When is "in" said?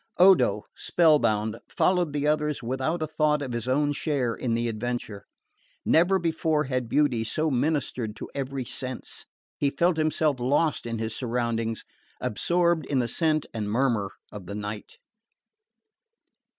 4.33-4.55, 10.87-10.97, 12.87-12.97